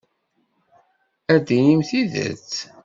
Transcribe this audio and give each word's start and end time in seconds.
Ad 1.33 1.41
d-tinimt 1.45 1.87
tidet. 1.89 2.51